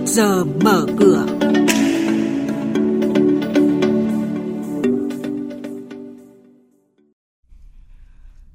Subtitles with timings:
[0.00, 1.26] trước giờ mở cửa.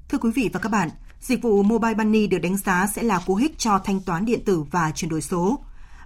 [0.09, 0.89] Thưa quý vị và các bạn,
[1.21, 4.39] dịch vụ Mobile Money được đánh giá sẽ là cú hích cho thanh toán điện
[4.45, 5.59] tử và chuyển đổi số.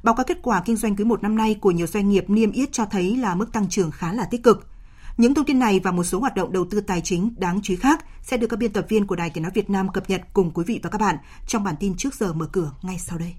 [0.04, 2.52] Báo cáo kết quả kinh doanh quý một năm nay của nhiều doanh nghiệp niêm
[2.52, 4.68] yết cho thấy là mức tăng trưởng khá là tích cực.
[5.18, 7.74] Những thông tin này và một số hoạt động đầu tư tài chính đáng chú
[7.74, 10.10] ý khác sẽ được các biên tập viên của Đài Tiếng nói Việt Nam cập
[10.10, 11.16] nhật cùng quý vị và các bạn
[11.48, 13.36] trong bản tin trước giờ mở cửa ngay sau đây.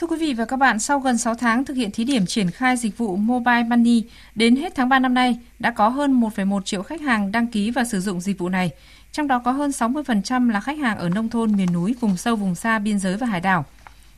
[0.00, 2.50] Thưa quý vị và các bạn, sau gần 6 tháng thực hiện thí điểm triển
[2.50, 4.04] khai dịch vụ Mobile Money,
[4.34, 7.70] đến hết tháng 3 năm nay đã có hơn 1,1 triệu khách hàng đăng ký
[7.70, 8.70] và sử dụng dịch vụ này.
[9.12, 12.36] Trong đó có hơn 60% là khách hàng ở nông thôn, miền núi, vùng sâu,
[12.36, 13.64] vùng xa, biên giới và hải đảo.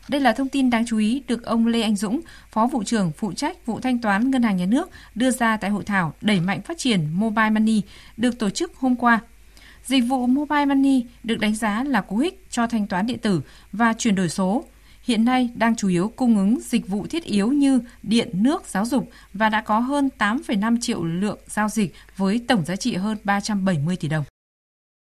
[0.08, 3.12] Đây là thông tin đáng chú ý được ông Lê Anh Dũng, Phó vụ trưởng
[3.16, 6.41] phụ trách vụ thanh toán Ngân hàng Nhà nước đưa ra tại hội thảo đẩy
[6.41, 7.83] mạnh phát triển Mobile Money
[8.16, 9.20] được tổ chức hôm qua.
[9.86, 13.41] Dịch vụ Mobile Money được đánh giá là cú hích cho thanh toán điện tử
[13.72, 14.64] và chuyển đổi số.
[15.02, 18.84] Hiện nay đang chủ yếu cung ứng dịch vụ thiết yếu như điện, nước, giáo
[18.84, 23.17] dục và đã có hơn 8,5 triệu lượng giao dịch với tổng giá trị hơn
[23.25, 24.25] 370 tỷ đồng.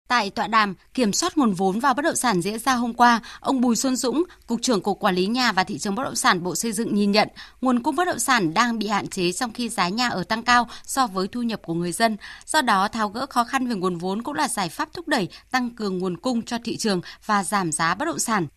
[0.09, 3.19] Tại tọa đàm kiểm soát nguồn vốn vào bất động sản diễn ra hôm qua,
[3.39, 6.16] ông Bùi Xuân Dũng, Cục trưởng Cục Quản lý Nhà và Thị trường Bất động
[6.16, 7.28] sản Bộ Xây dựng nhìn nhận
[7.61, 10.44] nguồn cung bất động sản đang bị hạn chế trong khi giá nhà ở tăng
[10.44, 12.17] cao so với thu nhập của người dân.
[12.45, 15.28] Do đó, tháo gỡ khó khăn về nguồn vốn cũng là giải pháp thúc đẩy
[15.52, 18.47] tăng cường nguồn cung cho thị trường và giảm giá bất động sản.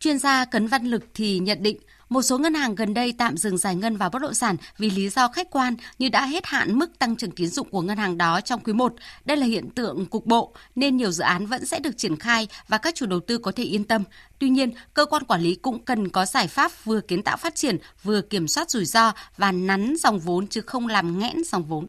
[0.00, 3.36] Chuyên gia Cấn Văn Lực thì nhận định một số ngân hàng gần đây tạm
[3.36, 6.46] dừng giải ngân vào bất động sản vì lý do khách quan như đã hết
[6.46, 8.94] hạn mức tăng trưởng tín dụng của ngân hàng đó trong quý 1.
[9.24, 12.48] Đây là hiện tượng cục bộ nên nhiều dự án vẫn sẽ được triển khai
[12.68, 14.02] và các chủ đầu tư có thể yên tâm.
[14.38, 17.54] Tuy nhiên, cơ quan quản lý cũng cần có giải pháp vừa kiến tạo phát
[17.54, 21.64] triển, vừa kiểm soát rủi ro và nắn dòng vốn chứ không làm nghẽn dòng
[21.64, 21.86] vốn.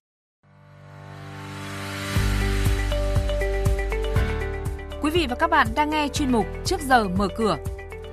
[5.01, 7.57] Quý vị và các bạn đang nghe chuyên mục Trước giờ mở cửa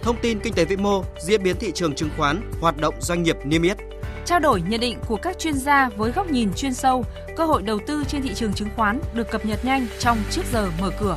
[0.05, 3.23] thông tin kinh tế vĩ mô, diễn biến thị trường chứng khoán, hoạt động doanh
[3.23, 3.77] nghiệp niêm yết.
[4.25, 7.05] Trao đổi nhận định của các chuyên gia với góc nhìn chuyên sâu,
[7.37, 10.43] cơ hội đầu tư trên thị trường chứng khoán được cập nhật nhanh trong trước
[10.53, 11.17] giờ mở cửa.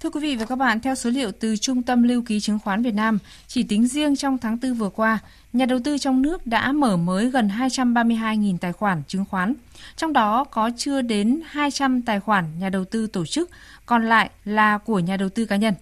[0.00, 2.58] Thưa quý vị và các bạn, theo số liệu từ Trung tâm Lưu ký Chứng
[2.58, 5.18] khoán Việt Nam, chỉ tính riêng trong tháng 4 vừa qua,
[5.52, 9.54] nhà đầu tư trong nước đã mở mới gần 232.000 tài khoản chứng khoán.
[9.96, 13.50] Trong đó có chưa đến 200 tài khoản nhà đầu tư tổ chức,
[13.90, 15.74] còn lại là của nhà đầu tư cá nhân.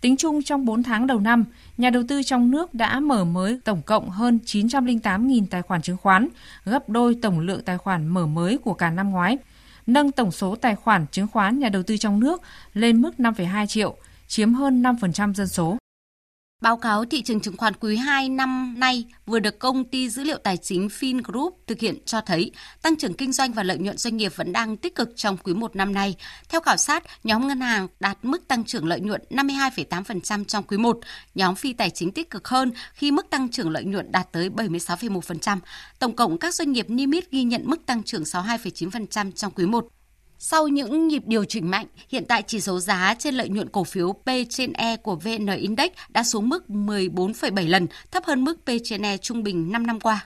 [0.00, 1.44] Tính chung trong 4 tháng đầu năm,
[1.78, 5.96] nhà đầu tư trong nước đã mở mới tổng cộng hơn 908.000 tài khoản chứng
[5.96, 6.28] khoán,
[6.64, 9.38] gấp đôi tổng lượng tài khoản mở mới của cả năm ngoái–
[9.86, 12.42] nâng tổng số tài khoản chứng khoán nhà đầu tư trong nước
[12.74, 13.96] lên mức 5,2 triệu,
[14.28, 15.79] chiếm hơn 5% dân số.
[16.60, 20.24] Báo cáo thị trường chứng khoán quý 2 năm nay vừa được công ty dữ
[20.24, 23.96] liệu tài chính FinGroup thực hiện cho thấy tăng trưởng kinh doanh và lợi nhuận
[23.96, 26.14] doanh nghiệp vẫn đang tích cực trong quý 1 năm nay.
[26.48, 30.76] Theo khảo sát, nhóm ngân hàng đạt mức tăng trưởng lợi nhuận 52,8% trong quý
[30.76, 30.98] 1,
[31.34, 34.50] nhóm phi tài chính tích cực hơn khi mức tăng trưởng lợi nhuận đạt tới
[34.50, 35.58] 76,1%.
[35.98, 39.66] Tổng cộng các doanh nghiệp niêm yết ghi nhận mức tăng trưởng 62,9% trong quý
[39.66, 39.86] 1.
[40.42, 43.84] Sau những nhịp điều chỉnh mạnh, hiện tại chỉ số giá trên lợi nhuận cổ
[43.84, 48.64] phiếu P trên E của VN Index đã xuống mức 14,7 lần, thấp hơn mức
[48.64, 50.24] P trên E trung bình 5 năm qua.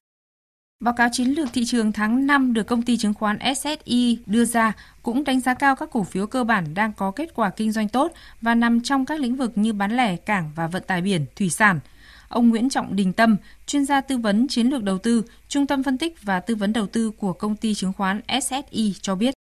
[0.81, 4.45] Báo cáo chiến lược thị trường tháng 5 được công ty chứng khoán SSI đưa
[4.45, 7.73] ra cũng đánh giá cao các cổ phiếu cơ bản đang có kết quả kinh
[7.73, 11.01] doanh tốt và nằm trong các lĩnh vực như bán lẻ, cảng và vận tải
[11.01, 11.81] biển, thủy sản.
[12.29, 13.37] Ông Nguyễn Trọng Đình Tâm,
[13.67, 16.73] chuyên gia tư vấn chiến lược đầu tư, Trung tâm phân tích và tư vấn
[16.73, 19.34] đầu tư của công ty chứng khoán SSI cho biết.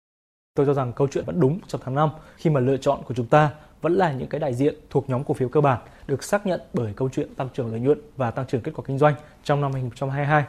[0.54, 3.14] Tôi cho rằng câu chuyện vẫn đúng trong tháng 5 khi mà lựa chọn của
[3.14, 3.50] chúng ta
[3.82, 6.60] vẫn là những cái đại diện thuộc nhóm cổ phiếu cơ bản được xác nhận
[6.74, 9.14] bởi câu chuyện tăng trưởng lợi nhuận và tăng trưởng kết quả kinh doanh
[9.44, 10.44] trong năm 2022.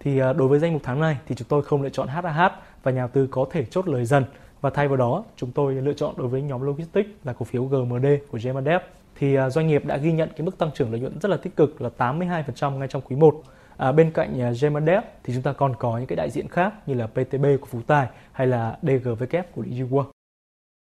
[0.00, 2.52] Thì à, đối với danh mục tháng này thì chúng tôi không lựa chọn HAH
[2.82, 4.24] và nhà đầu tư có thể chốt lời dần.
[4.60, 7.64] Và thay vào đó, chúng tôi lựa chọn đối với nhóm logistics là cổ phiếu
[7.64, 8.80] GMD của GMDF
[9.16, 11.36] thì à, doanh nghiệp đã ghi nhận cái mức tăng trưởng lợi nhuận rất là
[11.36, 13.42] tích cực là 82% ngay trong quý 1
[13.78, 16.48] À, bên cạnh à, uh, Gemandev thì chúng ta còn có những cái đại diện
[16.48, 19.82] khác như là PTB của Phú Tài hay là DGVK của Lý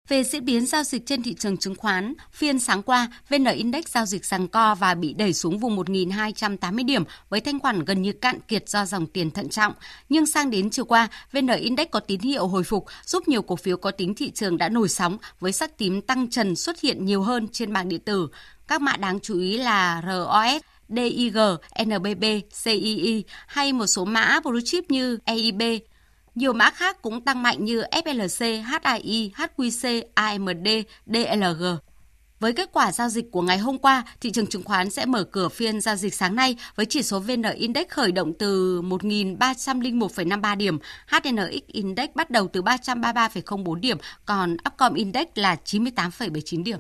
[0.09, 3.87] Về diễn biến giao dịch trên thị trường chứng khoán, phiên sáng qua, VN Index
[3.87, 8.03] giao dịch giằng co và bị đẩy xuống vùng 1.280 điểm với thanh khoản gần
[8.03, 9.73] như cạn kiệt do dòng tiền thận trọng.
[10.09, 13.57] Nhưng sang đến chiều qua, VN Index có tín hiệu hồi phục, giúp nhiều cổ
[13.57, 17.05] phiếu có tính thị trường đã nổi sóng với sắc tím tăng trần xuất hiện
[17.05, 18.29] nhiều hơn trên bảng điện tử.
[18.69, 21.37] Các mã đáng chú ý là ROS, DIG,
[21.85, 22.25] NBB,
[22.65, 25.63] CII hay một số mã blue chip như EIB.
[26.35, 30.69] Nhiều mã khác cũng tăng mạnh như FLC, HII, HQC, AMD,
[31.07, 31.65] DLG.
[32.41, 35.25] Với kết quả giao dịch của ngày hôm qua, thị trường chứng khoán sẽ mở
[35.25, 40.57] cửa phiên giao dịch sáng nay với chỉ số VN Index khởi động từ 1.301,53
[40.57, 46.79] điểm, HNX Index bắt đầu từ 333,04 điểm, còn Upcom Index là 98,79 điểm.